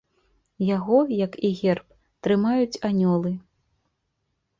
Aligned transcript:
Яго, 0.75 0.97
як 1.25 1.35
і 1.49 1.51
герб, 1.59 1.83
трымаюць 2.27 2.81
анёлы. 2.89 3.35